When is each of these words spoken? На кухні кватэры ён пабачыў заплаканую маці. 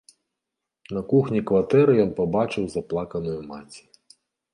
На 0.95 1.01
кухні 1.11 1.41
кватэры 1.51 1.93
ён 2.05 2.11
пабачыў 2.21 2.65
заплаканую 2.77 3.37
маці. 3.53 3.83